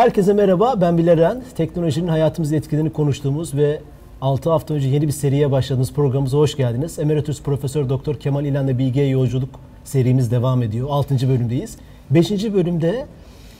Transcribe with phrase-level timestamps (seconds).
[0.00, 1.42] Herkese merhaba, ben Bileren.
[1.56, 3.80] Teknolojinin hayatımızı etkilerini konuştuğumuz ve
[4.20, 6.98] 6 hafta önce yeni bir seriye başladığımız programımıza hoş geldiniz.
[6.98, 9.48] Emeritus Profesör Doktor Kemal İlhan'la Bilgiye Yolculuk
[9.84, 10.88] serimiz devam ediyor.
[10.90, 11.28] 6.
[11.28, 11.76] bölümdeyiz.
[12.10, 12.30] 5.
[12.30, 13.06] bölümde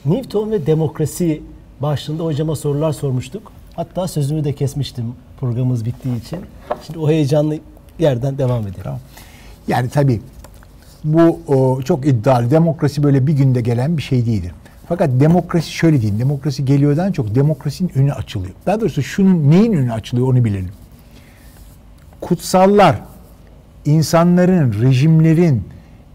[0.05, 1.43] Newton ve demokrasi
[1.81, 3.53] başlığında hocama sorular sormuştuk.
[3.75, 5.05] Hatta sözümü de kesmiştim
[5.41, 6.39] programımız bittiği için.
[6.87, 7.59] Şimdi o heyecanlı
[7.99, 8.93] yerden devam edelim.
[9.69, 10.21] Yani tabii
[11.05, 12.51] bu o, çok iddialı.
[12.51, 14.53] Demokrasi böyle bir günde gelen bir şey değildir.
[14.91, 16.21] Fakat demokrasi şöyle diyeyim.
[16.21, 18.55] Demokrasi geliyordan çok demokrasinin önü açılıyor.
[18.67, 20.69] Daha doğrusu şunun neyin önü açılıyor onu bilelim.
[22.21, 22.97] Kutsallar,
[23.85, 25.65] insanların, rejimlerin,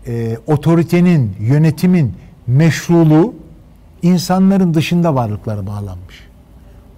[0.08, 2.14] e, otoritenin, yönetimin
[2.48, 3.34] meşruluğu
[4.02, 6.28] insanların dışında varlıklara bağlanmış.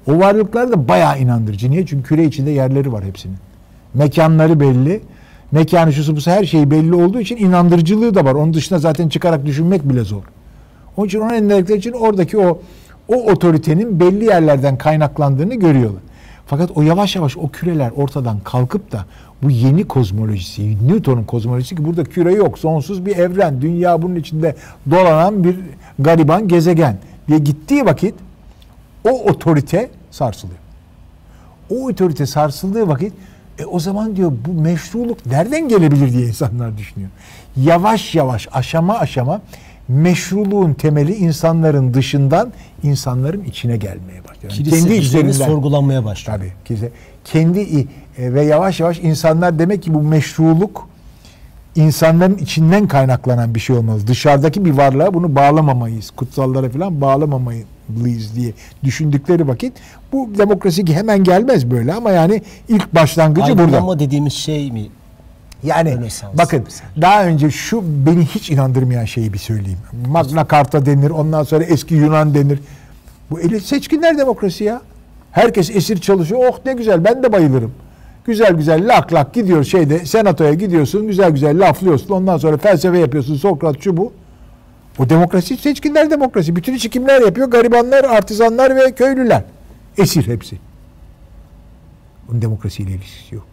[0.07, 1.71] O varlıklar da bayağı inandırıcı.
[1.71, 1.85] Niye?
[1.85, 3.37] Çünkü küre içinde yerleri var hepsinin.
[3.93, 5.01] Mekanları belli.
[5.51, 8.33] Mekanı şusu busu her şeyi belli olduğu için inandırıcılığı da var.
[8.33, 10.23] Onun dışında zaten çıkarak düşünmek bile zor.
[10.97, 12.61] Onun için onun endeksleri için oradaki o
[13.07, 16.01] o otoritenin belli yerlerden kaynaklandığını görüyorlar.
[16.45, 19.05] Fakat o yavaş yavaş o küreler ortadan kalkıp da
[19.43, 24.55] bu yeni kozmolojisi, Newton'un kozmolojisi ki burada küre yok, sonsuz bir evren, dünya bunun içinde
[24.91, 25.59] dolanan bir
[25.99, 28.15] gariban gezegen diye gittiği vakit
[29.03, 30.59] o otorite sarsılıyor.
[31.69, 33.13] O otorite sarsıldığı vakit
[33.59, 37.09] e o zaman diyor bu meşruluk nereden gelebilir diye insanlar düşünüyor.
[37.57, 39.41] Yavaş yavaş aşama aşama
[39.87, 44.53] meşruluğun temeli insanların dışından insanların içine gelmeye başlıyor.
[44.57, 46.37] Yani kendi içlerinden sorgulanmaya başlıyor.
[46.37, 46.53] Tabii.
[46.65, 46.91] Kilise,
[47.25, 47.59] kendi
[48.17, 50.87] e, ve yavaş yavaş insanlar demek ki bu meşruluk
[51.75, 54.07] insanların içinden kaynaklanan bir şey olmaz.
[54.07, 56.11] Dışarıdaki bir varlığa bunu bağlamamayız.
[56.11, 59.73] Kutsallara falan bağlamamalıyız diye düşündükleri vakit
[60.11, 63.77] bu demokrasi hemen gelmez böyle ama yani ilk başlangıcı Aydınlanma burada.
[63.77, 64.87] Aydınlanma dediğimiz şey mi
[65.67, 66.65] yani Rönesans bakın
[67.01, 69.79] daha önce şu beni hiç inandırmayan şeyi bir söyleyeyim.
[70.07, 72.59] Magna Carta denir, ondan sonra eski Yunan denir.
[73.31, 74.81] Bu elit seçkinler demokrasi ya.
[75.31, 76.41] Herkes esir çalışıyor.
[76.49, 77.73] Oh ne güzel ben de bayılırım.
[78.25, 82.13] Güzel güzel lak lak gidiyor şeyde senatoya gidiyorsun güzel güzel laflıyorsun.
[82.13, 84.13] Ondan sonra felsefe yapıyorsun Sokrat şu bu.
[84.99, 86.55] O demokrasi seçkinler demokrasi.
[86.55, 87.47] Bütün işi kimler yapıyor?
[87.47, 89.43] Garibanlar, artizanlar ve köylüler.
[89.97, 90.57] Esir hepsi.
[92.27, 93.45] Bunun demokrasiyle ilgisi yok.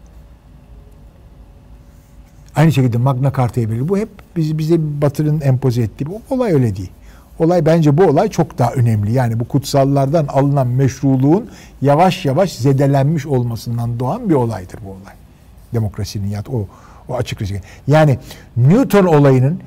[2.55, 3.89] Aynı şekilde Magna Carta'ya verir.
[3.89, 6.05] Bu hep bizi bize Batı'nın empoze ettiği.
[6.05, 6.91] Bu olay öyle değil.
[7.39, 9.11] Olay bence bu olay çok daha önemli.
[9.13, 11.49] Yani bu kutsallardan alınan meşruluğun
[11.81, 15.13] yavaş yavaş zedelenmiş olmasından doğan bir olaydır bu olay.
[15.73, 16.67] Demokrasinin ya o
[17.09, 17.53] o açık risk.
[17.87, 18.19] Yani
[18.57, 19.59] Newton olayının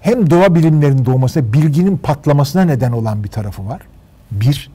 [0.00, 3.80] hem doğa bilimlerinin doğmasına, bilginin patlamasına neden olan bir tarafı var.
[4.30, 4.70] Bir.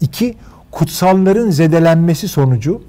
[0.00, 0.34] iki
[0.70, 2.82] kutsalların zedelenmesi sonucu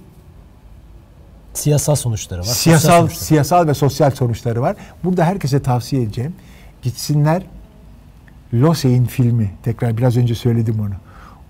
[1.53, 2.45] Siyasal sonuçları var.
[2.45, 3.23] Siyasal, sonuçları.
[3.23, 4.75] siyasal ve sosyal sonuçları var.
[5.03, 6.35] Burada herkese tavsiye edeceğim.
[6.81, 7.43] Gitsinler
[8.53, 9.51] Lose'in filmi.
[9.63, 10.93] Tekrar biraz önce söyledim onu.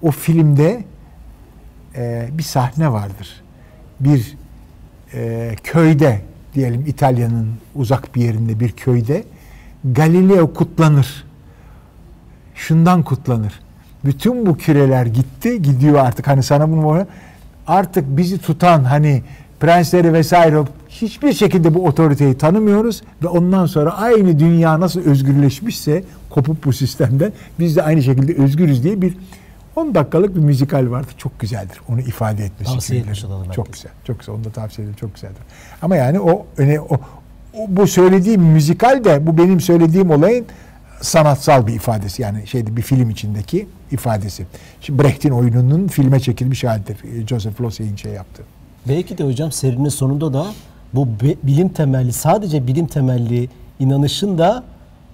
[0.02, 0.84] O filmde
[1.96, 3.44] e, bir sahne vardır.
[4.00, 4.38] Bir
[5.13, 6.22] e, köyde
[6.53, 9.24] diyelim İtalya'nın uzak bir yerinde bir köyde
[9.84, 11.25] Galileo kutlanır.
[12.56, 13.59] Şundan kutlanır.
[14.06, 16.28] Bütün bu küreler gitti, gidiyor artık.
[16.28, 17.06] Hani sana bunu
[17.68, 19.24] artık bizi tutan hani
[19.63, 26.66] prensleri vesaire hiçbir şekilde bu otoriteyi tanımıyoruz ve ondan sonra aynı dünya nasıl özgürleşmişse kopup
[26.66, 29.18] bu sistemden biz de aynı şekilde özgürüz diye bir
[29.75, 31.07] 10 dakikalık bir müzikal vardı.
[31.18, 31.81] Çok güzeldir.
[31.90, 32.74] Onu ifade etmesi.
[32.74, 33.51] Tavsiye etmiş olalım.
[33.51, 33.81] Çok herkes.
[33.81, 33.91] güzel.
[34.07, 34.35] Çok güzel.
[34.35, 34.97] Onu da tavsiye ederim.
[35.00, 35.41] Çok güzeldir.
[35.81, 36.95] Ama yani o öne o,
[37.53, 40.45] o bu söylediğim müzikal de bu benim söylediğim olayın
[41.01, 42.22] sanatsal bir ifadesi.
[42.22, 44.45] Yani şeydi bir film içindeki ifadesi.
[44.81, 47.28] Şimdi Brecht'in oyununun filme çekilmiş halidir.
[47.28, 48.44] Joseph Losey'in şey yaptı.
[48.88, 50.46] Belki de hocam serinin sonunda da
[50.94, 51.08] bu
[51.44, 53.50] bilim temelli sadece bilim temelli
[53.80, 54.64] inanışın da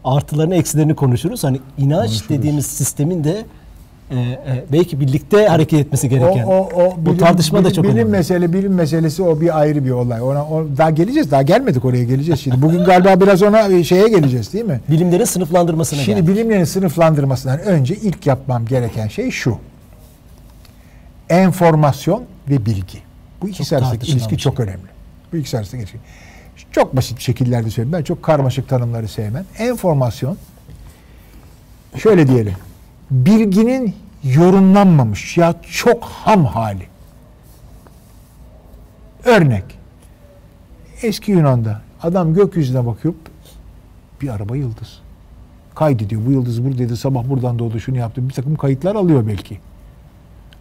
[0.04, 1.44] artılarını eksilerini konuşuruz.
[1.44, 2.30] Hani inanç konuşuruz.
[2.30, 3.46] dediğimiz sistemin de
[4.12, 6.44] e, e, belki birlikte hareket etmesi gereken.
[6.44, 8.12] O, o, o bilim, bu tartışma bilim, da çok bilim önemli.
[8.12, 10.22] mesele bilim meselesi o bir ayrı bir olay.
[10.22, 11.32] Ona o, daha geleceğiz.
[11.32, 12.62] Daha gelmedik oraya geleceğiz şimdi.
[12.62, 14.82] Bugün galiba biraz ona şeye geleceğiz değil mi?
[14.90, 16.36] Bilimlerin sınıflandırmasına Şimdi geldik.
[16.36, 19.58] bilimlerin sınıflandırmasından önce ilk yapmam gereken şey şu.
[21.30, 23.09] Enformasyon ve bilgi.
[23.42, 24.38] Bu ikisi arasındaki ilişki şey.
[24.38, 24.88] çok önemli.
[25.34, 26.00] Bu ikisi arasındaki ilişki.
[26.72, 27.98] Çok basit şekillerde söyleyeyim.
[27.98, 29.46] Ben çok karmaşık tanımları sevmem.
[29.58, 30.38] Enformasyon
[31.98, 32.56] şöyle diyelim.
[33.12, 36.88] Bilginin yorumlanmamış ya çok ham hali.
[39.26, 39.64] Örnek.
[41.02, 43.16] Eski Yunan'da adam gökyüzüne bakıp
[44.22, 45.00] bir araba yıldız.
[45.76, 46.26] Kaydediyor.
[46.26, 46.98] Bu yıldız buradaydı.
[46.98, 47.80] Sabah buradan doğdu.
[47.80, 48.30] Şunu yaptı.
[48.30, 49.60] Bir takım kayıtlar alıyor belki.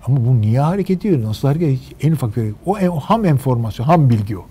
[0.08, 1.22] Ama bu niye hareket ediyor?
[1.22, 1.80] Nasıl hareket ediyor?
[2.02, 4.44] En ufak bir o, o ham enformasyon, ham bilgi o.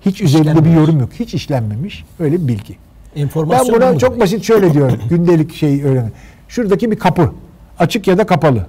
[0.00, 1.10] Hiç üzerinde bir yorum yok.
[1.20, 2.04] Hiç işlenmemiş.
[2.20, 2.76] Öyle bir bilgi.
[3.16, 4.98] Enformasyon ben buna çok basit şöyle diyorum.
[5.08, 6.12] gündelik şey öğren.
[6.48, 7.32] Şuradaki bir kapı.
[7.78, 8.66] açık ya da kapalı.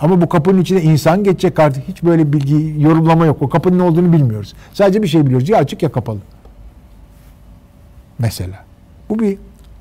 [0.00, 3.42] Ama bu kapının içinde insan geçecek artık hiç böyle bilgi yorumlama yok.
[3.42, 4.54] O kapının ne olduğunu bilmiyoruz.
[4.72, 5.48] Sadece bir şey biliyoruz.
[5.48, 6.18] Ya açık ya kapalı.
[8.18, 8.64] Mesela.
[9.08, 9.38] Bu bir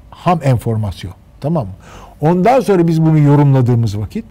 [0.10, 1.14] ham enformasyon.
[1.42, 1.74] Tamam mı?
[2.22, 4.26] Ondan sonra biz bunu yorumladığımız vakit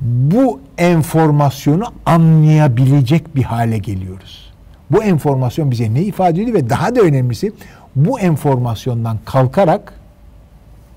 [0.00, 4.52] bu enformasyonu anlayabilecek bir hale geliyoruz.
[4.90, 7.52] Bu enformasyon bize ne ifade ediyor ve daha da önemlisi
[7.96, 9.92] bu enformasyondan kalkarak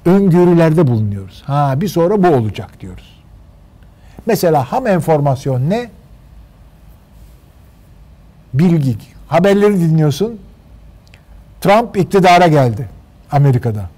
[0.06, 1.44] öngörülerde bulunuyoruz.
[1.46, 3.24] Ha bir sonra bu olacak diyoruz.
[4.26, 5.90] Mesela ham enformasyon ne?
[8.54, 8.98] Bilgi.
[9.28, 10.40] Haberleri dinliyorsun.
[11.62, 12.90] Trump iktidara geldi
[13.32, 13.90] Amerika'da.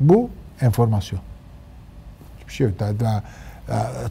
[0.00, 0.30] Bu
[0.60, 1.20] enformasyon.
[2.40, 2.80] Hiçbir şey yok.
[2.80, 3.22] Daha, daha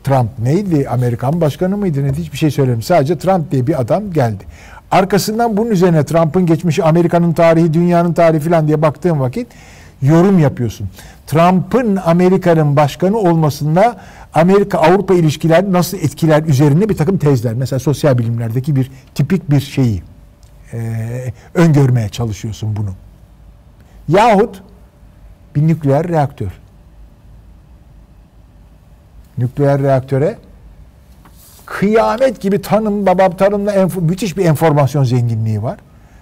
[0.03, 0.89] Trump neydi?
[0.89, 2.03] Amerikan başkanı mıydı?
[2.03, 2.13] Ne?
[2.13, 2.81] Hiçbir şey söylemiyorum.
[2.81, 4.43] Sadece Trump diye bir adam geldi.
[4.91, 9.47] Arkasından bunun üzerine Trump'ın geçmişi, Amerika'nın tarihi, dünyanın tarihi falan diye baktığın vakit
[10.01, 10.89] yorum yapıyorsun.
[11.27, 13.97] Trump'ın Amerika'nın başkanı olmasında
[14.33, 17.53] Amerika-Avrupa ilişkiler nasıl etkiler üzerine bir takım tezler.
[17.53, 20.03] Mesela sosyal bilimlerdeki bir tipik bir şeyi
[20.73, 22.89] e, öngörmeye çalışıyorsun bunu.
[24.07, 24.63] Yahut
[25.55, 26.60] bir nükleer reaktör.
[29.41, 30.37] Nükleer reaktöre
[31.65, 35.77] kıyamet gibi tanım, babam tanımla müthiş bir enformasyon zenginliği var.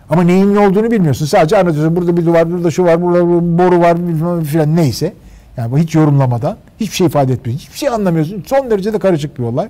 [0.09, 1.25] Ama neyin ne olduğunu bilmiyorsun.
[1.25, 1.95] Sadece anlatıyorsun.
[1.95, 3.25] Burada bir duvar, burada şu var, burada
[3.57, 3.97] boru var
[4.43, 5.13] filan neyse.
[5.57, 7.59] Yani bu hiç yorumlamadan hiçbir şey ifade etmiyor.
[7.59, 8.43] Hiçbir şey anlamıyorsun.
[8.47, 9.69] Son derece de karışık bir olay.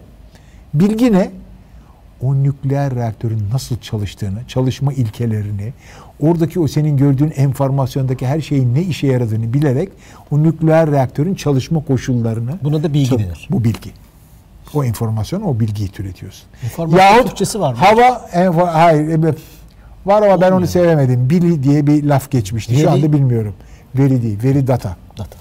[0.74, 1.31] Bilgi ne?
[2.22, 5.74] O nükleer reaktörün nasıl çalıştığını, çalışma ilkelerini,
[6.19, 9.89] oradaki o senin gördüğün enformasyondaki her şeyin ne işe yaradığını bilerek
[10.31, 12.51] o nükleer reaktörün çalışma koşullarını...
[12.63, 13.48] Buna da bilgi denir.
[13.51, 13.92] Bu bilgi.
[14.74, 16.44] O enformasyon, o bilgiyi türetiyorsun.
[16.63, 17.80] Enformasyon Yahut Türkçesi var mı?
[17.80, 19.36] Hava, enfor, hayır,
[20.06, 21.30] Var ama ben onu sevemedim.
[21.30, 22.74] Bili diye bir laf geçmişti.
[22.74, 22.81] Veri.
[22.81, 23.54] Şu anda bilmiyorum.
[23.95, 24.44] Veri değil.
[24.44, 24.95] Veri data.
[25.18, 25.38] Data.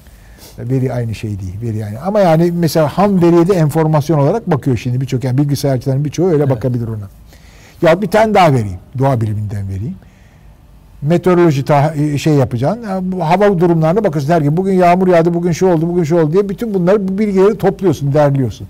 [0.59, 1.55] Veri aynı şey değil.
[1.63, 1.99] Veri yani.
[1.99, 6.43] Ama yani mesela ham veriye de enformasyon olarak bakıyor şimdi birçok yani bilgisayarcıların birçoğu öyle
[6.43, 6.57] evet.
[6.57, 7.09] bakabilir ona.
[7.83, 8.79] Ya bir tane daha vereyim.
[8.99, 9.97] Doğa biliminden vereyim.
[11.03, 12.83] Meteoroloji ta, e, şey yapacaksın.
[12.83, 14.57] Yani hava durumlarına bakıyorsun her gün.
[14.57, 18.15] Bugün yağmur yağdı, bugün şu oldu, bugün şu oldu diye bütün bunları bu bilgileri topluyorsun,
[18.15, 18.69] derliyorsun.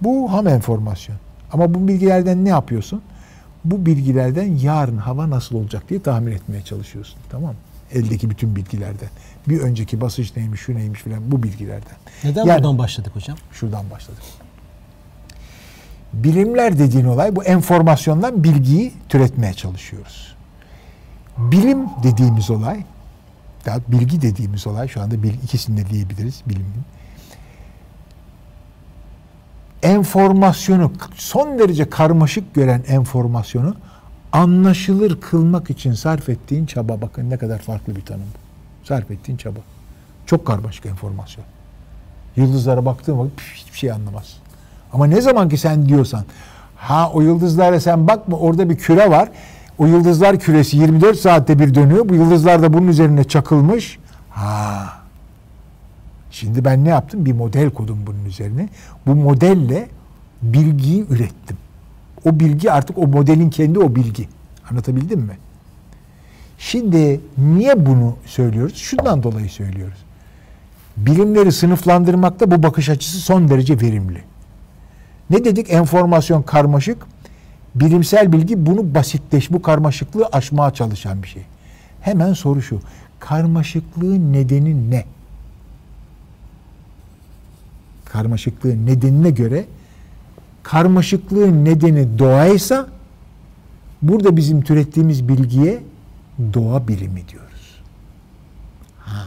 [0.00, 1.16] Bu ham enformasyon.
[1.52, 3.02] Ama bu bilgilerden ne yapıyorsun?
[3.64, 7.16] bu bilgilerden yarın hava nasıl olacak diye tahmin etmeye çalışıyorsun.
[7.30, 7.56] Tamam mı?
[7.92, 9.08] Eldeki bütün bilgilerden.
[9.48, 11.96] Bir önceki basınç neymiş, şu neymiş filan bu bilgilerden.
[12.24, 13.36] Neden yani, buradan başladık hocam?
[13.52, 14.22] Şuradan başladık.
[16.12, 20.36] Bilimler dediğin olay bu enformasyondan bilgiyi türetmeye çalışıyoruz.
[21.38, 22.84] Bilim dediğimiz olay,
[23.66, 26.84] daha bilgi dediğimiz olay şu anda bilgi, ikisini de diyebiliriz bilimin
[29.82, 33.74] enformasyonu son derece karmaşık gören enformasyonu
[34.32, 38.86] anlaşılır kılmak için sarf ettiğin çaba bakın ne kadar farklı bir tanım bu.
[38.86, 39.58] Sarf ettiğin çaba.
[40.26, 41.44] Çok karmaşık enformasyon.
[42.36, 44.36] Yıldızlara baktığın vakit hiçbir şey anlamaz.
[44.92, 46.24] Ama ne zaman ki sen diyorsan
[46.76, 49.28] ha o yıldızlara sen bakma orada bir küre var.
[49.82, 52.08] O yıldızlar küresi 24 saatte bir dönüyor.
[52.08, 53.98] Bu yıldızlar da bunun üzerine çakılmış.
[54.30, 55.02] Ha
[56.30, 57.26] Şimdi ben ne yaptım?
[57.26, 58.68] Bir model kodum bunun üzerine.
[59.06, 59.88] Bu modelle
[60.42, 61.56] bilgiyi ürettim.
[62.24, 64.28] O bilgi artık o modelin kendi o bilgi.
[64.70, 65.36] Anlatabildim mi?
[66.58, 68.76] Şimdi niye bunu söylüyoruz?
[68.76, 69.98] Şundan dolayı söylüyoruz.
[70.96, 74.22] Bilimleri sınıflandırmakta bu bakış açısı son derece verimli.
[75.30, 75.70] Ne dedik?
[75.70, 77.11] Enformasyon karmaşık.
[77.74, 81.42] Bilimsel bilgi bunu basitleş, bu karmaşıklığı aşmaya çalışan bir şey.
[82.00, 82.80] Hemen soru şu.
[83.20, 85.04] Karmaşıklığın nedeni ne?
[88.12, 89.64] karmaşıklığın nedenine göre
[90.62, 92.86] karmaşıklığın nedeni doğaysa
[94.02, 95.82] burada bizim türettiğimiz bilgiye
[96.54, 97.82] doğa bilimi diyoruz.
[98.98, 99.24] Ha.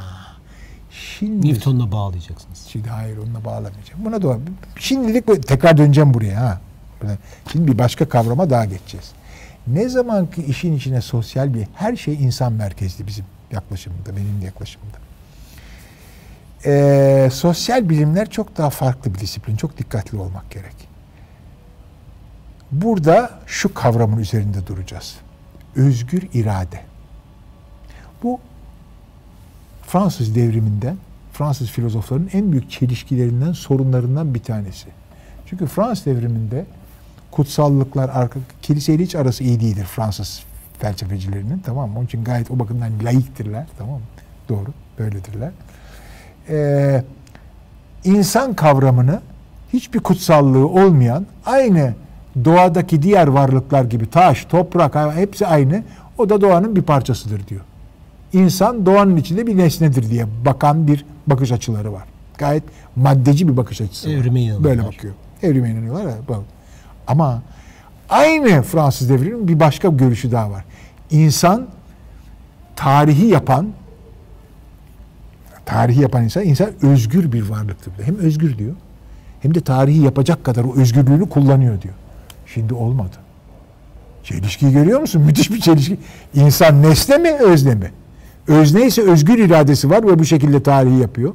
[0.91, 2.59] Şimdi Newton'la bağlayacaksınız.
[2.67, 4.05] Şimdi hayır onunla bağlamayacağım.
[4.05, 4.37] Buna doğa.
[4.79, 6.61] Şimdilik tekrar döneceğim buraya ha.
[7.51, 9.11] Şimdi bir başka kavrama daha geçeceğiz.
[9.67, 14.97] Ne zaman ki işin içine sosyal bir her şey insan merkezli bizim yaklaşımında, benim yaklaşımımda
[16.65, 19.55] e, sosyal bilimler çok daha farklı bir disiplin.
[19.55, 20.75] Çok dikkatli olmak gerek.
[22.71, 25.15] Burada şu kavramın üzerinde duracağız.
[25.75, 26.81] Özgür irade.
[28.23, 28.39] Bu
[29.87, 30.97] Fransız devriminden,
[31.33, 34.87] Fransız filozofların en büyük çelişkilerinden, sorunlarından bir tanesi.
[35.45, 36.65] Çünkü Fransız devriminde
[37.35, 40.43] kutsallıklar, arka, kiliseyle hiç arası iyi değildir Fransız
[40.79, 41.97] felsefecilerinin tamam mı?
[41.97, 44.05] Onun için gayet o bakımdan laiktirler tamam mı?
[44.49, 44.67] Doğru,
[44.99, 45.51] böyledirler
[46.49, 47.03] e,
[48.03, 49.21] insan kavramını
[49.73, 51.93] hiçbir kutsallığı olmayan aynı
[52.45, 55.83] doğadaki diğer varlıklar gibi taş, toprak hepsi aynı.
[56.17, 57.61] O da doğanın bir parçasıdır diyor.
[58.33, 62.03] insan doğanın içinde bir nesnedir diye bakan bir bakış açıları var.
[62.37, 62.63] Gayet
[62.95, 64.63] maddeci bir bakış açısı Evrime var.
[64.63, 65.13] Böyle bakıyor.
[65.43, 66.05] Evrime inanıyorlar.
[66.29, 66.39] bak.
[67.07, 67.41] Ama
[68.09, 70.65] aynı Fransız devriminin bir başka görüşü daha var.
[71.11, 71.67] İnsan
[72.75, 73.67] tarihi yapan
[75.65, 77.93] tarihi yapan insan insan özgür bir varlıktır.
[78.03, 78.75] Hem özgür diyor
[79.45, 81.93] hem de tarihi yapacak kadar o özgürlüğünü kullanıyor diyor.
[82.45, 83.15] Şimdi olmadı.
[84.23, 85.21] Çelişkiyi görüyor musun?
[85.25, 85.97] Müthiş bir çelişki.
[86.33, 87.91] İnsan nesne mi, özne mi?
[88.47, 91.33] Özne ise özgür iradesi var ve bu şekilde tarihi yapıyor.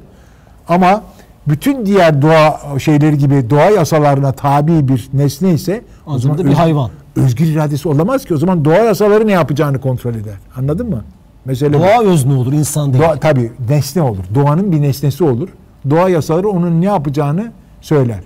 [0.67, 1.03] Ama
[1.47, 6.53] bütün diğer doğa şeyleri gibi doğa yasalarına tabi bir nesne ise o zaman bir öz-
[6.55, 6.89] hayvan.
[7.15, 8.33] özgür iradesi olamaz ki.
[8.33, 10.33] O zaman doğa yasaları ne yapacağını kontrol eder.
[10.57, 11.03] Anladın mı?
[11.45, 11.83] Mesele bu.
[11.83, 13.03] Doğa özne olur, insan değil.
[13.03, 14.23] Doğa, tabii nesne olur.
[14.35, 15.49] Doğanın bir nesnesi olur.
[15.89, 18.19] Doğa yasaları onun ne yapacağını söyler.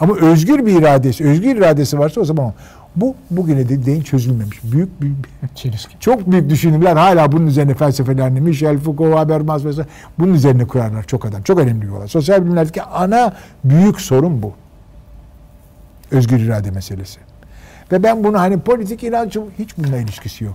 [0.00, 2.52] Ama özgür bir iradesi, özgür iradesi varsa o zaman.
[2.96, 4.58] Bu bugüne de değin çözülmemiş.
[4.64, 5.12] Büyük bir
[5.54, 6.00] Çelişki.
[6.00, 11.24] çok büyük düşünürler hala bunun üzerine felsefelerini Michel Foucault, Habermas vesaire bunun üzerine kurarlar çok
[11.24, 11.42] adam.
[11.42, 12.08] Çok önemli bir olay.
[12.08, 13.32] Sosyal bilimlerdeki ana
[13.64, 14.52] büyük sorun bu.
[16.10, 17.20] Özgür irade meselesi.
[17.92, 20.54] Ve ben bunu hani politik inancı hiç bununla ilişkisi yok.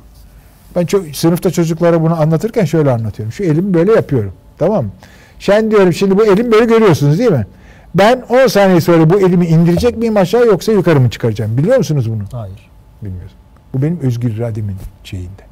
[0.75, 3.31] Ben çok, sınıfta çocuklara bunu anlatırken şöyle anlatıyorum.
[3.31, 4.33] Şu elimi böyle yapıyorum.
[4.57, 4.91] Tamam mı?
[5.39, 7.47] Şen diyorum şimdi bu elim böyle görüyorsunuz değil mi?
[7.95, 11.57] Ben 10 saniye sonra bu elimi indirecek miyim aşağı yoksa yukarı mı çıkaracağım?
[11.57, 12.23] Biliyor musunuz bunu?
[12.31, 12.69] Hayır.
[13.01, 13.31] Bilmiyoruz.
[13.73, 15.43] Bu benim özgür irademin şeyinde.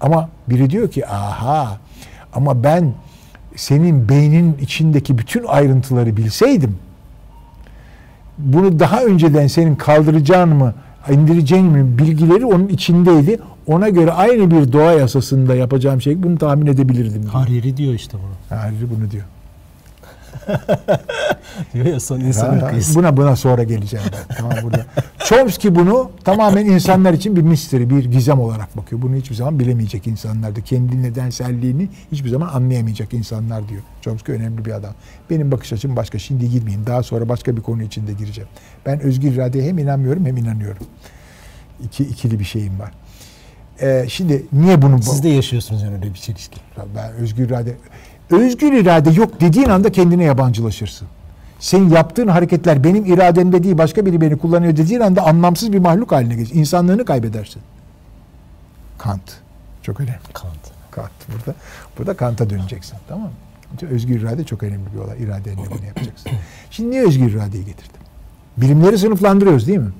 [0.00, 1.78] Ama biri diyor ki aha
[2.32, 2.92] ama ben
[3.56, 6.78] senin beynin içindeki bütün ayrıntıları bilseydim
[8.38, 10.74] bunu daha önceden senin kaldıracağın mı
[11.10, 13.40] indireceğin mi bilgileri onun içindeydi.
[13.66, 17.22] Ona göre aynı bir doğa yasasında yapacağım şey bunu tahmin edebilirdim.
[17.24, 18.58] Hariri diyor işte bunu.
[18.58, 19.24] Hariri bunu diyor.
[21.74, 22.94] Diyor ya son insanın Ha, kıyısı.
[22.94, 24.34] buna buna sonra geleceğim ben.
[24.36, 24.86] Tamam burada.
[25.24, 29.02] Chomsky bunu tamamen insanlar için bir misteri, bir gizem olarak bakıyor.
[29.02, 30.60] Bunu hiçbir zaman bilemeyecek insanlar da.
[30.60, 33.82] Kendi nedenselliğini hiçbir zaman anlayamayacak insanlar diyor.
[34.00, 34.92] Chomsky önemli bir adam.
[35.30, 36.18] Benim bakış açım başka.
[36.18, 36.86] Şimdi girmeyeyim.
[36.86, 38.48] Daha sonra başka bir konu içinde gireceğim.
[38.86, 40.86] Ben özgür iradeye hem inanmıyorum hem inanıyorum.
[41.84, 42.90] İki, ikili bir şeyim var.
[43.80, 45.02] Ee, şimdi niye bunu...
[45.02, 46.60] Siz de yaşıyorsunuz yani öyle bir çelişki.
[46.96, 47.76] Ben özgür irade
[48.30, 51.08] özgür irade yok dediğin anda kendine yabancılaşırsın.
[51.60, 56.12] Senin yaptığın hareketler benim irademde değil başka biri beni kullanıyor dediğin anda anlamsız bir mahluk
[56.12, 56.50] haline gelir.
[56.52, 57.62] İnsanlığını kaybedersin.
[58.98, 59.22] Kant.
[59.82, 60.18] Çok önemli.
[60.32, 60.52] Kant.
[60.90, 61.10] Kant.
[61.32, 61.58] Burada,
[61.98, 62.98] burada Kant'a döneceksin.
[63.08, 63.88] Tamam mı?
[63.90, 65.22] Özgür irade çok önemli bir olay.
[65.22, 66.32] İradenle bunu yapacaksın.
[66.70, 68.00] Şimdi niye özgür iradeyi getirdim?
[68.56, 69.90] Bilimleri sınıflandırıyoruz değil mi?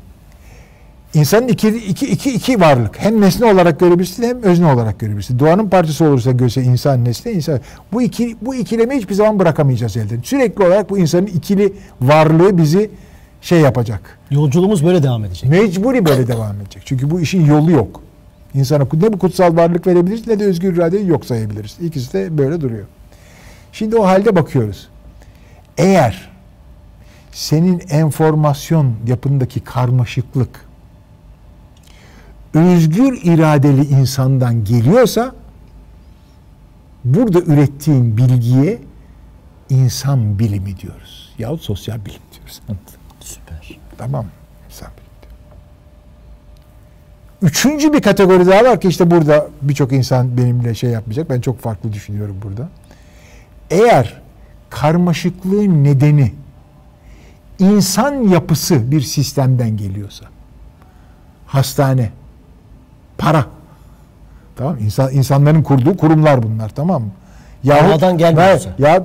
[1.16, 3.00] İnsanın iki, iki, iki, iki varlık.
[3.02, 5.38] Hem nesne olarak görebilirsin hem özne olarak görebilirsin.
[5.38, 7.60] Doğanın parçası olursa görse insan nesne, insan.
[7.92, 10.20] Bu, iki, bu ikilemi hiçbir zaman bırakamayacağız elden.
[10.22, 12.90] Sürekli olarak bu insanın ikili varlığı bizi
[13.40, 14.18] şey yapacak.
[14.30, 15.50] Yolculuğumuz böyle devam edecek.
[15.50, 16.82] Mecburi böyle devam edecek.
[16.86, 18.00] Çünkü bu işin yolu yok.
[18.54, 21.76] İnsana ne bu kutsal varlık verebiliriz ne de özgür iradeyi yok sayabiliriz.
[21.80, 22.84] İkisi de böyle duruyor.
[23.72, 24.88] Şimdi o halde bakıyoruz.
[25.78, 26.30] Eğer
[27.32, 30.65] senin enformasyon yapındaki karmaşıklık
[32.56, 35.34] özgür iradeli insandan geliyorsa
[37.04, 38.78] burada ürettiğin bilgiye
[39.70, 41.34] insan bilimi diyoruz.
[41.38, 42.60] Yahut sosyal bilim diyoruz.
[43.20, 43.78] Süper.
[43.98, 44.26] Tamam?
[44.66, 45.06] İnsan bilimi.
[47.42, 51.30] Üçüncü bir kategori daha var ki işte burada birçok insan benimle şey yapmayacak.
[51.30, 52.68] Ben çok farklı düşünüyorum burada.
[53.70, 54.20] Eğer
[54.70, 56.32] karmaşıklığın nedeni
[57.58, 60.26] insan yapısı bir sistemden geliyorsa
[61.46, 62.10] hastane,
[63.18, 63.44] para.
[64.56, 64.76] Tamam?
[64.80, 67.08] İnsan, insanların kurduğu kurumlar bunlar tamam mı?
[67.66, 68.70] Doğadan gelmiyorsa.
[68.78, 69.04] Ya,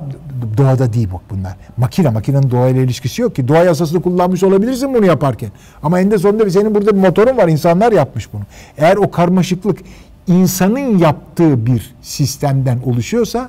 [0.56, 1.56] doğada değil bak bunlar.
[1.76, 3.48] Makine, makinenin doğayla ilişkisi yok ki.
[3.48, 5.50] Doğa yasasını kullanmış olabilirsin bunu yaparken.
[5.82, 7.48] Ama eninde sonunda senin burada bir motorun var.
[7.48, 8.42] İnsanlar yapmış bunu.
[8.78, 9.78] Eğer o karmaşıklık
[10.26, 13.48] insanın yaptığı bir sistemden oluşuyorsa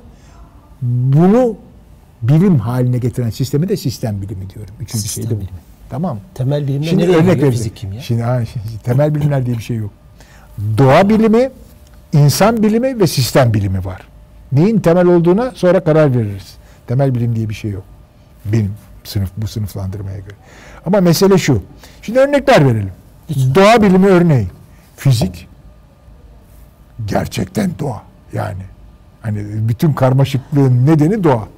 [0.82, 1.56] bunu
[2.22, 4.74] bilim haline getiren sistemi de sistem bilimi diyorum.
[4.80, 5.40] Üçüncü Sistem şey de bu.
[5.40, 5.58] bilimi.
[5.90, 6.18] Tamam.
[6.34, 7.52] Temel bilimler Şimdi örnek geliyor?
[7.52, 8.00] Fizik, kimya.
[8.00, 9.90] Şimdi ha, şimdi temel bilimler diye bir şey yok.
[10.78, 11.50] Doğa bilimi,
[12.12, 14.00] insan bilimi ve sistem bilimi var.
[14.52, 16.56] Neyin temel olduğuna sonra karar veririz.
[16.86, 17.84] Temel bilim diye bir şey yok.
[18.44, 18.72] Benim
[19.04, 20.34] sınıf bu sınıflandırmaya göre.
[20.86, 21.62] Ama mesele şu.
[22.02, 22.92] Şimdi örnekler verelim.
[23.54, 24.48] Doğa bilimi örneği.
[24.96, 25.48] Fizik
[27.06, 28.02] gerçekten doğa.
[28.32, 28.62] Yani
[29.22, 31.48] hani bütün karmaşıklığın nedeni doğa.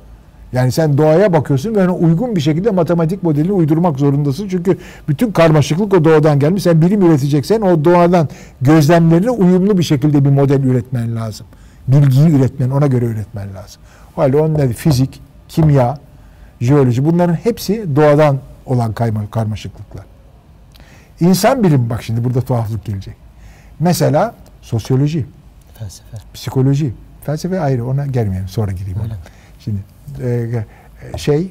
[0.52, 4.48] Yani sen doğaya bakıyorsun ve ona uygun bir şekilde matematik modelini uydurmak zorundasın.
[4.48, 6.62] Çünkü bütün karmaşıklık o doğadan gelmiş.
[6.62, 8.28] Sen bilim üreteceksen o doğadan
[8.60, 11.46] gözlemlerine uyumlu bir şekilde bir model üretmen lazım.
[11.88, 13.82] Bilgiyi üretmen, ona göre üretmen lazım.
[14.16, 15.98] O halde onlar fizik, kimya,
[16.60, 20.04] jeoloji bunların hepsi doğadan olan kayma, karmaşıklıklar.
[21.20, 23.14] İnsan bilimi bak şimdi burada tuhaflık gelecek.
[23.80, 25.26] Mesela sosyoloji.
[25.78, 26.16] Felsefe.
[26.34, 26.94] Psikoloji.
[27.24, 29.16] Felsefe ayrı ona gelmeyelim sonra gireyim ona.
[29.66, 29.78] Şimdi
[30.22, 30.64] e,
[31.14, 31.50] e, şey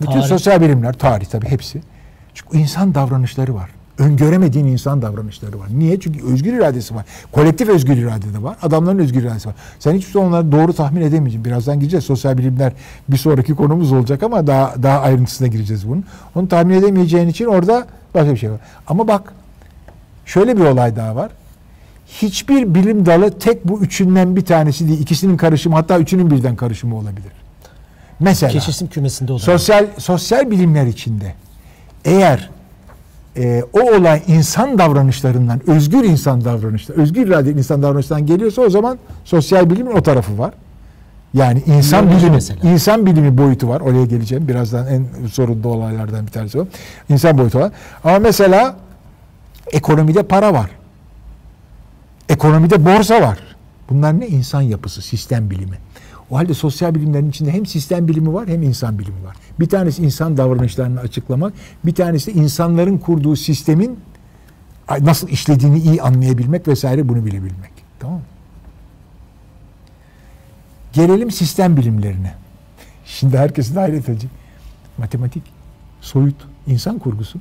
[0.00, 0.26] bütün Tarih.
[0.26, 1.80] sosyal bilimler tarih tabii hepsi.
[2.34, 3.70] Çünkü insan davranışları var.
[3.98, 5.68] Öngöremediğin insan davranışları var.
[5.70, 6.00] Niye?
[6.00, 7.04] Çünkü özgür iradesi var.
[7.32, 8.56] Kolektif özgür irade de var.
[8.62, 9.54] Adamların özgür iradesi var.
[9.78, 11.44] Sen hiçbir zaman onları doğru tahmin edemeyeceksin.
[11.44, 12.04] Birazdan gireceğiz.
[12.04, 12.72] Sosyal bilimler
[13.08, 16.04] bir sonraki konumuz olacak ama daha daha ayrıntısına gireceğiz bunun.
[16.34, 18.60] Onu tahmin edemeyeceğin için orada başka bir şey var.
[18.86, 19.32] Ama bak
[20.26, 21.30] şöyle bir olay daha var.
[22.08, 25.00] Hiçbir bilim dalı tek bu üçünden bir tanesi değil.
[25.00, 27.32] İkisinin karışımı hatta üçünün birden karışımı olabilir.
[28.20, 29.38] Mesela Keşisim kümesinde olan.
[29.38, 31.34] sosyal sosyal bilimler içinde
[32.04, 32.50] eğer
[33.36, 38.98] e, o olay insan davranışlarından, özgür insan davranışları, özgür irade insan davranışlarından geliyorsa o zaman
[39.24, 40.54] sosyal bilimin o tarafı var.
[41.34, 42.70] Yani insan bilimi, mesela.
[42.70, 43.80] insan bilimi boyutu var.
[43.80, 44.48] Oraya geleceğim.
[44.48, 46.66] Birazdan en sorunlu olaylardan bir tanesi o.
[47.08, 47.72] İnsan boyutu var.
[48.04, 48.76] Ama mesela
[49.72, 50.70] ekonomide para var.
[52.28, 53.38] Ekonomide borsa var.
[53.90, 54.26] Bunlar ne?
[54.26, 55.78] İnsan yapısı, sistem bilimi.
[56.30, 59.36] O halde sosyal bilimlerin içinde hem sistem bilimi var hem insan bilimi var.
[59.60, 61.52] Bir tanesi insan davranışlarını açıklamak,
[61.84, 64.00] bir tanesi de insanların kurduğu sistemin
[65.00, 67.70] nasıl işlediğini iyi anlayabilmek vesaire bunu bilebilmek.
[67.98, 68.22] Tamam mı?
[70.92, 72.34] Gelelim sistem bilimlerine.
[73.04, 74.30] Şimdi herkesin hayret edecek.
[74.98, 75.42] Matematik,
[76.00, 77.38] soyut, insan kurgusu.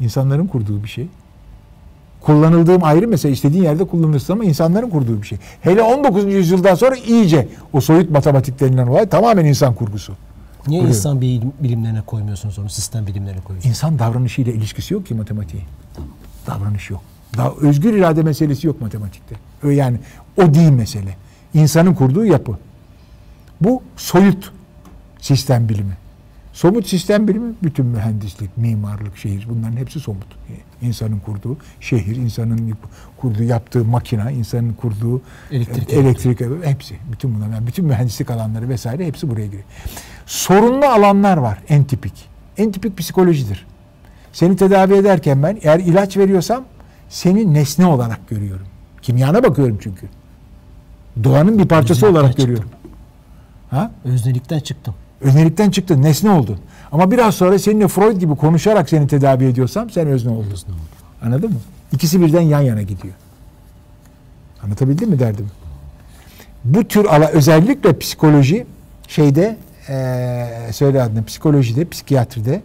[0.00, 1.08] İnsanların kurduğu bir şey.
[2.24, 5.38] Kullanıldığım ayrı mesela istediğin yerde kullanırsın ama insanların kurduğu bir şey.
[5.60, 6.24] Hele 19.
[6.24, 10.12] yüzyıldan sonra iyice o soyut matematik denilen olay tamamen insan kurgusu.
[10.66, 10.96] Niye Kuruyor.
[10.96, 12.68] insan bilim- bilimlerine koymuyorsunuz onu?
[12.70, 13.76] Sistem bilimlerine koyuyorsunuz.
[13.76, 15.64] İnsan davranışıyla ilişkisi yok ki matematiğin.
[16.46, 17.00] Davranış yok.
[17.36, 19.34] Da, özgür irade meselesi yok matematikte.
[19.70, 19.96] Yani
[20.42, 21.16] o değil mesele.
[21.54, 22.52] İnsanın kurduğu yapı.
[23.60, 24.52] Bu soyut
[25.20, 25.96] sistem bilimi.
[26.54, 30.26] Somut sistem bilimi bütün mühendislik, mimarlık, şehir bunların hepsi somut.
[30.82, 32.72] İnsanın kurduğu şehir, insanın
[33.16, 36.96] kurduğu yaptığı makina, insanın kurduğu Elektrik, e, elektrik hepsi.
[37.12, 39.64] Bütün bunlar yani bütün mühendislik alanları vesaire hepsi buraya giriyor.
[40.26, 42.28] Sorunlu alanlar var en tipik.
[42.56, 43.66] En tipik psikolojidir.
[44.32, 46.64] Seni tedavi ederken ben eğer ilaç veriyorsam
[47.08, 48.66] seni nesne olarak görüyorum.
[49.02, 50.06] Kimyana bakıyorum çünkü.
[51.24, 52.46] Doğanın bir parçası Özellikle olarak çıktım.
[52.46, 52.70] görüyorum.
[53.70, 53.90] Ha?
[54.04, 54.94] Öznelikten çıktım.
[55.24, 56.58] Önelikten çıktın, nesne oldun.
[56.92, 60.50] Ama biraz sonra seninle Freud gibi konuşarak seni tedavi ediyorsam sen özne oldun.
[60.52, 60.84] Özne oldum.
[61.22, 61.56] Anladın mı?
[61.92, 63.14] İkisi birden yan yana gidiyor.
[64.64, 65.50] Anlatabildim mi derdim?
[66.64, 68.66] Bu tür ala özellikle psikoloji
[69.08, 69.56] şeyde
[69.88, 72.62] eee söyle adını psikolojide, psikiyatride,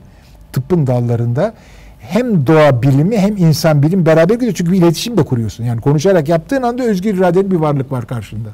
[0.54, 1.54] tıbbın dallarında
[2.00, 4.54] hem doğa bilimi hem insan bilim beraber gidiyor.
[4.54, 5.64] Çünkü bir iletişim de kuruyorsun.
[5.64, 8.50] Yani konuşarak yaptığın anda özgür iradeli bir varlık var karşında.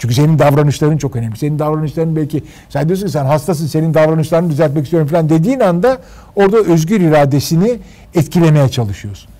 [0.00, 1.36] Çünkü senin davranışların çok önemli.
[1.36, 6.00] Senin davranışların belki sen diyorsun ki sen hastasın senin davranışlarını düzeltmek istiyorum falan dediğin anda
[6.36, 7.78] orada özgür iradesini
[8.14, 9.30] etkilemeye çalışıyorsun.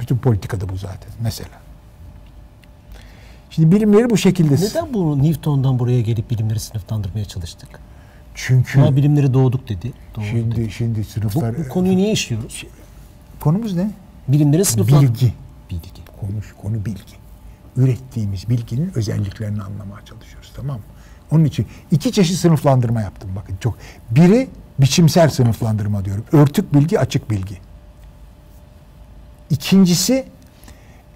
[0.00, 1.48] Bütün politikada bu zaten mesela.
[3.50, 4.54] Şimdi bilimleri bu şekilde.
[4.54, 7.68] Neden bu Newton'dan buraya gelip bilimleri sınıflandırmaya çalıştık?
[8.34, 9.92] Çünkü Doğa bilimleri doğduk dedi.
[10.16, 10.54] Doğru dedi.
[10.54, 12.64] şimdi şimdi Bu, sınıflar bu konuyu niye işliyoruz?
[13.40, 13.90] konumuz ne?
[14.28, 15.14] Bilimleri sınıflandırmak.
[15.14, 15.32] Bilgi.
[15.70, 15.88] Bilgi.
[16.20, 17.17] Konuş, konu bilgi.
[17.78, 20.82] Ürettiğimiz bilginin özelliklerini anlamaya çalışıyoruz tamam mı?
[21.30, 23.78] Onun için iki çeşit sınıflandırma yaptım bakın çok.
[24.10, 26.24] Biri biçimsel sınıflandırma diyorum.
[26.32, 27.58] Örtük bilgi, açık bilgi.
[29.50, 30.24] İkincisi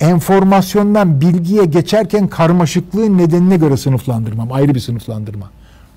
[0.00, 4.52] enformasyondan bilgiye geçerken karmaşıklığın nedenine göre sınıflandırmam.
[4.52, 5.50] Ayrı bir sınıflandırma.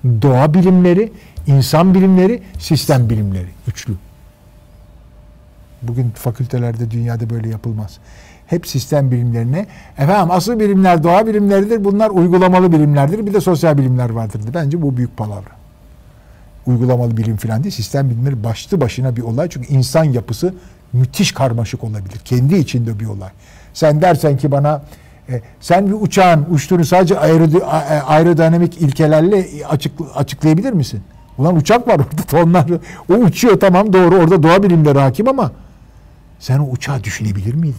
[0.04, 1.12] Doğa bilimleri,
[1.46, 3.48] insan bilimleri, sistem bilimleri.
[3.68, 3.94] Üçlü.
[5.82, 7.98] Bugün fakültelerde dünyada böyle yapılmaz.
[8.46, 9.66] Hep sistem bilimlerine,
[9.98, 14.40] efendim asıl bilimler doğa bilimleridir, bunlar uygulamalı bilimlerdir, bir de sosyal bilimler vardır.
[14.54, 15.50] Bence bu büyük palavra.
[16.66, 19.48] Uygulamalı bilim falan değil, sistem bilimleri başlı başına bir olay.
[19.48, 20.54] Çünkü insan yapısı
[20.92, 22.18] müthiş karmaşık olabilir.
[22.24, 23.30] Kendi içinde bir olay.
[23.74, 24.82] Sen dersen ki bana,
[25.28, 31.00] e, sen bir uçağın uçtuğunu sadece a- aerodinamik ilkelerle açık, açıklayabilir misin?
[31.38, 32.66] Ulan uçak var orada tonlar.
[33.10, 35.52] O uçuyor tamam doğru orada doğa bilimleri hakim ama
[36.38, 37.76] sen o uçağı düşünebilir miydin?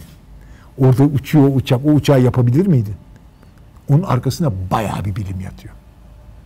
[0.77, 2.95] Orada uçuyor o uçak, o uçağı yapabilir miydin?
[3.89, 5.73] Onun arkasında bayağı bir bilim yatıyor.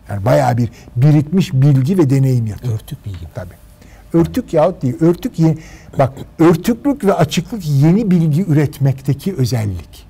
[0.10, 2.74] Yani bayağı bir birikmiş bilgi ve deneyim yatıyor.
[2.74, 3.28] Örtük bilgi.
[3.36, 3.54] Tabii.
[4.14, 4.96] Örtük yahut değil.
[5.00, 5.58] Örtük yeni,
[6.00, 10.06] bak örtüklük ve açıklık yeni bilgi üretmekteki özellik.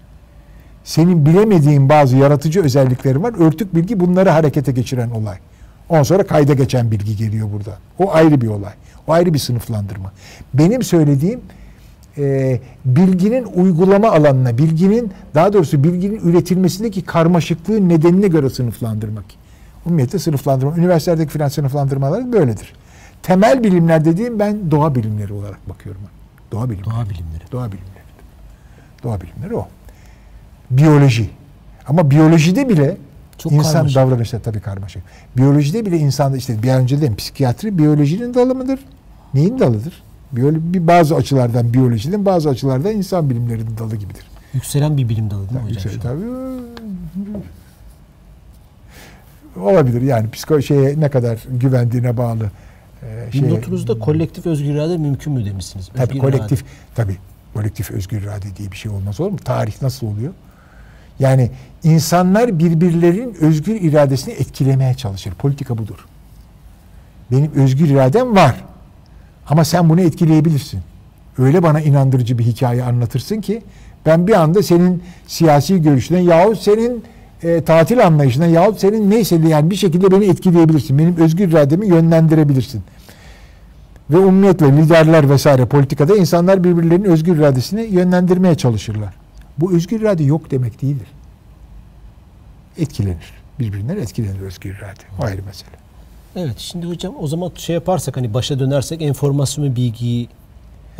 [0.84, 3.34] Senin bilemediğin bazı yaratıcı özellikleri var.
[3.40, 5.38] Örtük bilgi bunları harekete geçiren olay.
[5.90, 7.78] Ondan sonra kayda geçen bilgi geliyor burada.
[8.00, 8.74] O ayrı bir olay.
[9.08, 10.12] O ayrı bir sınıflandırma.
[10.54, 11.42] Benim söylediğim
[12.22, 19.26] e, bilginin uygulama alanına, bilginin daha doğrusu bilginin üretilmesindeki karmaşıklığın nedenine göre sınıflandırmak.
[19.86, 22.74] Umumiyette sınıflandırma, üniversitelerdeki filan sınıflandırmalar böyledir.
[23.24, 26.02] Temel bilimler dediğim ben doğa bilimleri olarak bakıyorum.
[26.52, 26.86] Doğa bilimleri.
[26.90, 27.52] Doğa bilimleri.
[27.52, 27.92] Doğa bilimleri.
[29.04, 29.68] Doğa bilimleri o.
[30.72, 31.30] biyoloji.
[31.88, 32.98] Ama biyolojide bile
[33.38, 33.96] Çok insan karmaşık.
[33.96, 35.04] davranışları tabii karmaşık.
[35.38, 38.80] Biyolojide bile insan işte bir önce dedim psikiyatri biyolojinin dalı mıdır?
[39.34, 40.04] Neyin dalıdır?
[40.32, 44.24] Biyolo bir bazı açılardan biyolojinin bazı açılardan insan bilimlerinin dalı gibidir.
[44.54, 45.84] Yükselen bir bilim dalı değil mi hocam?
[45.84, 46.22] Yüksel, tabii.
[49.60, 52.52] Olabilir yani psiko şeye ne kadar güvendiğine bağlı.
[53.34, 55.88] Bir şeye- notunuzda kolektif özgür irade mümkün mü demişsiniz?
[55.88, 56.70] Tabii Özgür kolektif irade.
[56.96, 57.17] tabii
[57.54, 59.38] kolektif özgür irade diye bir şey olmaz olur mu?
[59.38, 60.34] Tarih nasıl oluyor?
[61.20, 61.52] Yani
[61.84, 65.34] insanlar birbirlerinin özgür iradesini etkilemeye çalışır.
[65.34, 66.06] Politika budur.
[67.32, 68.56] Benim özgür iradem var.
[69.52, 70.80] Ama sen bunu etkileyebilirsin.
[71.38, 73.62] Öyle bana inandırıcı bir hikaye anlatırsın ki
[74.06, 77.04] ben bir anda senin siyasi görüşünden yahut senin
[77.44, 80.98] e, tatil anlayışından yahut senin neyse de yani bir şekilde beni etkileyebilirsin.
[80.98, 82.84] Benim özgür irademi yönlendirebilirsin.
[84.10, 89.14] Ve umumiyetle liderler vesaire politikada insanlar birbirlerinin özgür iradesini yönlendirmeye çalışırlar.
[89.58, 91.08] Bu özgür irade yok demek değildir.
[92.78, 93.34] Etkilenir.
[93.60, 95.02] Birbirinden etkilenir özgür irade.
[95.20, 95.81] O ayrı mesele.
[96.36, 100.28] Evet şimdi hocam o zaman şey yaparsak hani başa dönersek enformasyon ve bilgi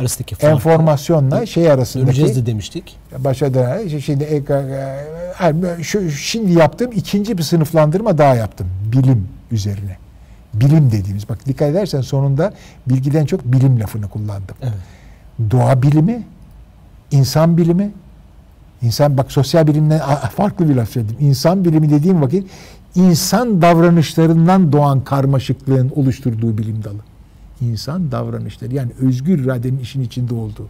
[0.00, 0.52] arasındaki fark.
[0.52, 2.96] Enformasyonla şey arasındaki Döneceğiz de demiştik.
[3.18, 4.00] başa döner.
[4.00, 8.66] Şimdi e, e, şu, şimdi yaptığım ikinci bir sınıflandırma daha yaptım.
[8.92, 9.96] Bilim üzerine.
[10.54, 11.28] Bilim dediğimiz.
[11.28, 12.52] Bak dikkat edersen sonunda
[12.86, 14.56] bilgiden çok bilim lafını kullandım.
[14.62, 14.72] Evet.
[15.50, 16.22] Doğa bilimi,
[17.10, 17.92] insan bilimi,
[18.82, 20.00] insan bak sosyal bilimden
[20.36, 21.16] farklı bir laf söyledim.
[21.20, 22.50] İnsan bilimi dediğim vakit
[22.94, 26.98] insan davranışlarından doğan karmaşıklığın oluşturduğu bilim dalı.
[27.60, 30.68] İnsan davranışları yani özgür iradenin işin içinde olduğu.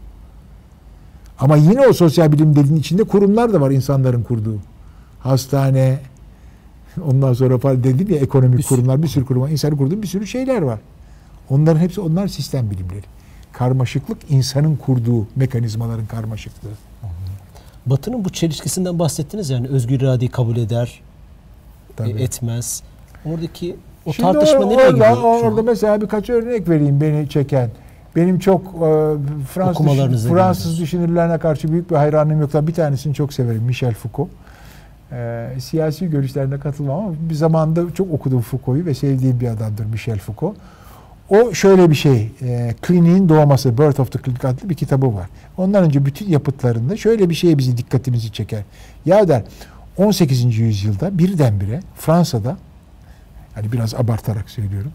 [1.38, 4.56] Ama yine o sosyal bilim dediğin içinde kurumlar da var insanların kurduğu.
[5.20, 5.98] Hastane,
[7.04, 9.50] ondan sonra falan dedim ya ekonomik Bir sürü- kurumlar, bir sürü kurum var.
[9.50, 10.78] İnsanın kurduğu bir sürü şeyler var.
[11.50, 13.04] Onların hepsi onlar sistem bilimleri.
[13.52, 16.70] Karmaşıklık insanın kurduğu mekanizmaların karmaşıklığı.
[17.86, 21.00] Batı'nın bu çelişkisinden bahsettiniz yani özgür iradeyi kabul eder,
[21.96, 22.10] Tabii.
[22.10, 22.82] e, etmez.
[23.24, 23.76] Oradaki
[24.06, 25.22] o Şimdi tartışma or- nereye orada, gidiyor?
[25.22, 27.70] Orada mesela birkaç örnek vereyim beni çeken.
[28.16, 28.88] Benim çok e,
[29.54, 32.50] Fransız, Fransız düşünürlerine karşı büyük bir hayranlığım yok.
[32.54, 33.62] Bir tanesini çok severim.
[33.62, 34.30] Michel Foucault.
[35.12, 40.18] E, siyasi görüşlerine katılmam ama bir zamanda çok okudum Foucault'u ve sevdiğim bir adamdır Michel
[40.18, 40.56] Foucault.
[41.30, 45.26] O şöyle bir şey, e, Kliniğin Doğması, Birth of the Clinic adlı bir kitabı var.
[45.56, 48.62] Ondan önce bütün yapıtlarında şöyle bir şey bizi dikkatimizi çeker.
[49.06, 49.42] Ya der
[49.96, 50.58] 18.
[50.58, 52.56] yüzyılda birdenbire Fransa'da,
[53.54, 54.92] hani biraz abartarak söylüyorum,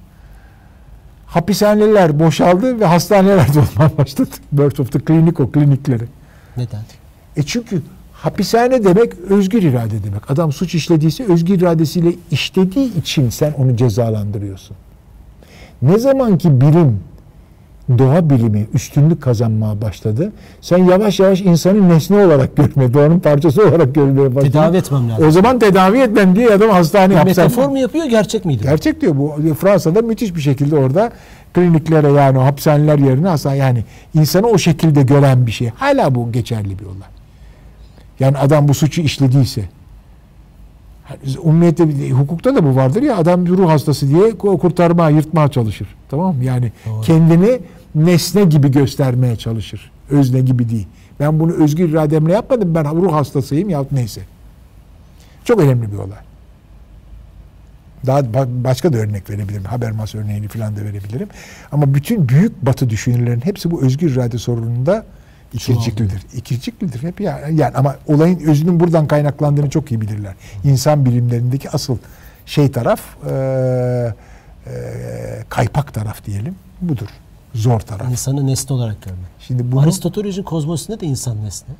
[1.26, 4.30] hapishaneler boşaldı ve hastaneler dolmaya başladı.
[4.52, 6.04] Birth of the Clinic o klinikleri.
[6.58, 6.82] Neden?
[7.38, 7.82] E çünkü
[8.14, 10.32] hapishane demek özgür irade demek.
[10.32, 14.78] Adam suç işlediyse özgür iradesiyle işlediği için sen onu cezalandırıyorsun.
[15.82, 17.00] Ne zaman ki bilim,
[17.98, 23.96] doğa bilimi üstünlük kazanmaya başladı, sen yavaş yavaş insanı nesne olarak görmeye, doğanın parçası olarak
[23.96, 24.52] görmeye başladın.
[24.52, 25.28] Tedavi etmem lazım.
[25.28, 28.64] O zaman tedavi etmem diye adam hastaneye Bir hapishane- metafor mu yapıyor gerçek miydi?
[28.64, 29.34] Gerçek diyor bu.
[29.60, 31.12] Fransa'da müthiş bir şekilde orada
[31.54, 35.70] kliniklere yani hapishaneler yerine hastane yani insanı o şekilde gören bir şey.
[35.76, 37.08] Hala bu geçerli bir olay.
[38.20, 39.62] Yani adam bu suçu işlediyse.
[41.26, 45.88] Bir- hukukta da bu vardır ya adam ruh hastası diye kurtarmaya, yırtmaya çalışır.
[46.10, 46.44] Tamam mı?
[46.44, 47.02] Yani Doğru.
[47.02, 47.60] kendini
[47.96, 49.92] nesne gibi göstermeye çalışır.
[50.10, 50.88] Özne gibi değil.
[51.20, 52.76] Ben bunu özgür irademle yapmadım.
[52.76, 54.22] Ben ruh hastasıyım yahut neyse.
[55.44, 56.18] Çok önemli bir olay.
[58.06, 59.64] Daha ba- başka da örnek verebilirim.
[59.64, 61.28] Habermas örneğini falan da verebilirim.
[61.72, 65.06] Ama bütün büyük batı düşünürlerin hepsi bu özgür irade sorununda
[65.54, 66.22] ikirciklidir.
[66.36, 67.40] İkirciklidir hep ya.
[67.52, 70.34] Yani ama olayın özünün buradan kaynaklandığını çok iyi bilirler.
[70.64, 71.98] İnsan bilimlerindeki asıl
[72.46, 74.14] şey taraf eee,
[74.68, 76.56] eee, kaypak taraf diyelim.
[76.82, 77.08] Budur.
[77.58, 78.12] Zor taraf.
[78.12, 79.26] İnsanı nesne olarak görmek.
[79.40, 81.76] Şimdi bunu Aristotelojinin kozmosunda da insan nesne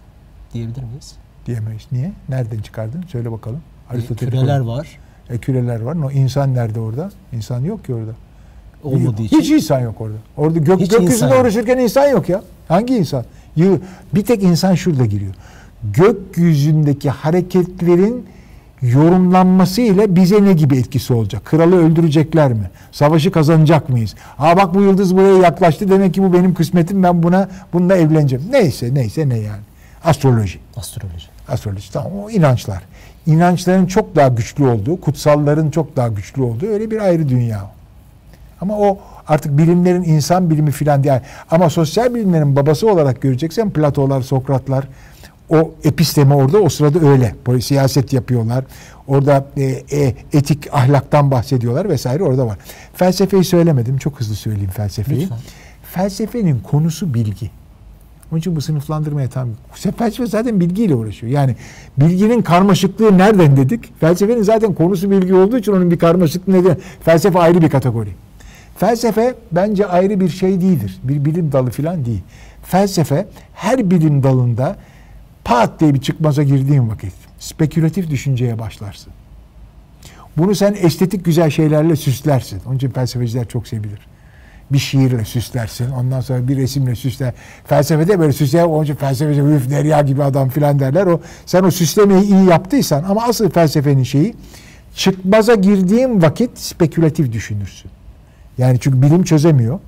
[0.54, 1.14] diyebilir miyiz?
[1.46, 1.82] diyemeyiz.
[1.92, 2.12] Niye?
[2.30, 3.04] Nereden çıkardın?
[3.12, 3.62] Söyle bakalım.
[3.92, 5.00] E, Aristoteles- küreler var.
[5.30, 6.02] E, küreler var.
[6.02, 7.12] No, insan nerede orada?
[7.34, 8.12] İnsan yok ki orada.
[8.84, 9.40] Olmadığı için.
[9.40, 10.16] Hiç insan yok orada.
[10.38, 11.42] Orada gök, Hiç insan gökyüzünde yok.
[11.42, 12.44] uğraşırken insan yok ya.
[12.68, 13.26] Hangi insan?
[14.16, 15.34] Bir tek insan şurada giriyor.
[15.94, 18.26] Gökyüzündeki hareketlerin
[18.82, 21.46] yorumlanması ile bize ne gibi etkisi olacak?
[21.46, 22.70] Kralı öldürecekler mi?
[22.92, 24.16] Savaşı kazanacak mıyız?
[24.40, 28.46] Aa bak bu yıldız buraya yaklaştı demek ki bu benim kısmetim ben buna bununla evleneceğim.
[28.52, 29.62] Neyse neyse ne yani.
[30.04, 30.60] Astroloji.
[30.76, 31.28] Astroloji.
[31.48, 32.84] Astroloji tamam o inançlar.
[33.26, 37.72] İnançların çok daha güçlü olduğu, kutsalların çok daha güçlü olduğu öyle bir ayrı dünya.
[38.62, 41.20] Ama o artık bilimlerin insan bilimi filan değil.
[41.52, 44.88] Ama sosyal bilimlerin babası olarak göreceksen Platolar, Sokratlar
[45.50, 47.36] o epistemi orada o sırada öyle.
[47.62, 48.66] Siyaset yapıyorlar.
[49.08, 52.58] Orada e, e, etik ahlaktan bahsediyorlar vesaire orada var.
[52.94, 53.98] Felsefeyi söylemedim.
[53.98, 55.22] Çok hızlı söyleyeyim felsefeyi.
[55.22, 55.38] Lütfen.
[55.84, 57.52] Felsefenin konusu bilgi.
[58.32, 59.50] Onun için bu sınıflandırmaya tam...
[59.98, 61.32] Felsefe zaten bilgiyle uğraşıyor.
[61.32, 61.56] Yani
[61.98, 64.00] bilginin karmaşıklığı nereden dedik?
[64.00, 66.78] Felsefenin zaten konusu bilgi olduğu için onun bir karmaşıklığı neden?
[67.04, 68.10] Felsefe ayrı bir kategori.
[68.78, 71.00] Felsefe bence ayrı bir şey değildir.
[71.04, 72.22] Bir bilim dalı falan değil.
[72.64, 74.76] Felsefe her bilim dalında
[75.48, 79.14] pat diye bir çıkmaza girdiğin vakit spekülatif düşünceye başlarsın.
[80.38, 82.62] Bunu sen estetik güzel şeylerle süslersin.
[82.66, 84.00] Onun için felsefeciler çok sevilir.
[84.72, 85.92] Bir şiirle süslersin.
[85.92, 87.34] Ondan sonra bir resimle süsler.
[87.66, 88.64] Felsefede böyle süsler.
[88.64, 91.06] Onun için felsefeci üf derya gibi adam filan derler.
[91.08, 94.36] O, sen o süslemeyi iyi yaptıysan ama asıl felsefenin şeyi
[94.96, 97.92] çıkmaza girdiğin vakit spekülatif düşünürsün.
[98.58, 99.80] Yani çünkü bilim çözemiyor.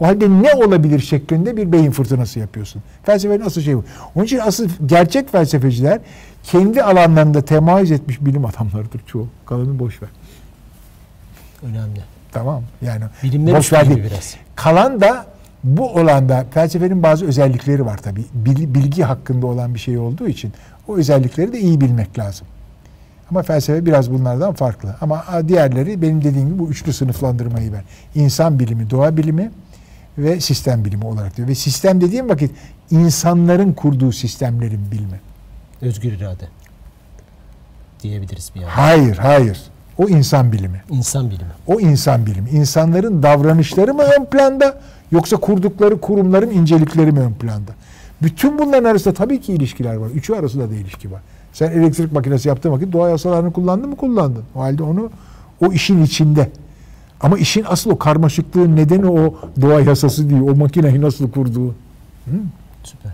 [0.00, 2.82] O halde ne olabilir şeklinde bir beyin fırtınası yapıyorsun.
[3.02, 3.84] Felsefenin asıl şeyi bu.
[4.14, 6.00] Onun için asıl gerçek felsefeciler
[6.42, 9.28] kendi alanlarında temayüz etmiş bilim adamlarıdır çoğu.
[9.46, 10.08] Kalanı boş ver.
[11.62, 12.00] Önemli.
[12.32, 14.04] Tamam Yani Bilimler boş ver değil.
[14.10, 14.34] biraz.
[14.56, 15.26] Kalan da
[15.64, 18.24] bu olanda felsefenin bazı özellikleri var tabii.
[18.34, 20.52] Bil- Bilgi hakkında olan bir şey olduğu için
[20.88, 22.46] o özellikleri de iyi bilmek lazım.
[23.30, 24.96] Ama felsefe biraz bunlardan farklı.
[25.00, 27.82] Ama diğerleri benim dediğim gibi bu üçlü sınıflandırmayı ver.
[28.14, 29.50] İnsan bilimi, doğa bilimi
[30.18, 31.48] ve sistem bilimi olarak diyor.
[31.48, 32.50] Ve sistem dediğim vakit
[32.90, 35.20] insanların kurduğu sistemlerin bilimi.
[35.80, 36.48] Özgür irade.
[38.02, 38.70] Diyebiliriz bir yani.
[38.70, 39.62] Hayır, hayır.
[39.98, 40.82] O insan bilimi.
[40.90, 41.50] İnsan bilimi.
[41.66, 42.50] O insan bilimi.
[42.50, 44.80] İnsanların davranışları mı ön planda
[45.12, 47.72] yoksa kurdukları kurumların incelikleri mi ön planda?
[48.22, 50.08] Bütün bunların arasında tabii ki ilişkiler var.
[50.10, 51.20] Üçü arasında da ilişki var.
[51.52, 54.44] Sen elektrik makinesi yaptığın vakit doğa yasalarını kullandın mı kullandın.
[54.54, 55.10] O halde onu
[55.60, 56.50] o işin içinde.
[57.20, 60.40] Ama işin asıl o karmaşıklığın nedeni o doğa yasası değil.
[60.42, 61.74] O makineyi nasıl kurduğu.
[62.84, 63.12] Süper.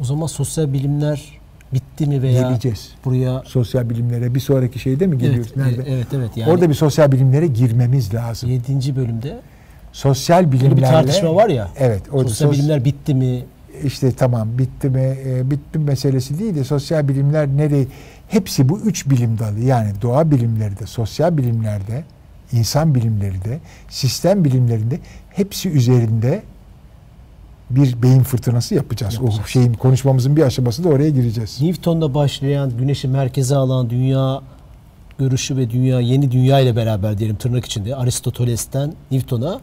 [0.00, 1.22] O zaman sosyal bilimler
[1.72, 2.88] bitti mi veya Geleceğiz.
[3.04, 5.52] buraya Sosyal bilimlere bir sonraki şeyde mi geliyoruz?
[5.56, 5.90] evet, Nerede?
[5.90, 8.50] e- evet evet yani Orada bir sosyal bilimlere girmemiz lazım.
[8.50, 8.96] 7.
[8.96, 9.40] bölümde
[9.92, 11.68] Sosyal bilimlerle bir tartışma var ya.
[11.78, 13.44] Evet, orada sosyal sos- bilimler bitti mi?
[13.84, 17.86] işte tamam bitti mi e, bitti meselesi değil de sosyal bilimler nereye
[18.28, 22.04] hepsi bu üç bilim dalı yani doğa bilimleri de sosyal bilimlerde
[22.58, 24.98] insan bilimleri de sistem bilimlerinde
[25.30, 26.42] hepsi üzerinde
[27.70, 29.18] bir beyin fırtınası yapacağız.
[29.20, 29.48] O Yapacağız.
[29.48, 31.58] şeyin konuşmamızın bir aşaması da oraya gireceğiz.
[31.62, 34.40] Newton'da başlayan güneşi merkeze alan dünya
[35.18, 39.60] görüşü ve dünya yeni dünya ile beraber diyelim tırnak içinde Aristoteles'ten Newton'a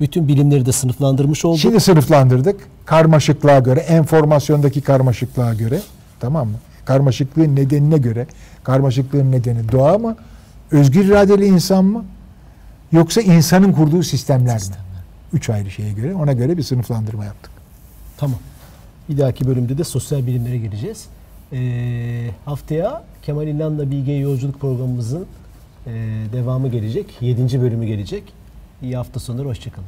[0.00, 1.60] bütün bilimleri de sınıflandırmış olduk.
[1.60, 2.60] Şimdi sınıflandırdık.
[2.84, 5.80] Karmaşıklığa göre, enformasyondaki karmaşıklığa göre
[6.20, 6.56] tamam mı?
[6.84, 8.26] Karmaşıklığın nedenine göre,
[8.64, 10.16] karmaşıklığın nedeni doğa mı?
[10.70, 12.04] Özgür iradeli insan mı?
[12.92, 14.76] Yoksa insanın kurduğu sistemler mi?
[15.32, 17.50] Üç ayrı şeye göre, ona göre bir sınıflandırma yaptık.
[18.16, 18.38] Tamam.
[19.08, 21.06] Bir dahaki bölümde de sosyal bilimlere gireceğiz.
[21.52, 25.26] Ee, haftaya Kemal İlhan'la Bilge Yolculuk programımızın
[25.86, 25.90] e,
[26.32, 27.06] devamı gelecek.
[27.20, 27.60] 7.
[27.62, 28.22] bölümü gelecek.
[28.82, 29.87] İyi hafta sonları, hoşçakalın.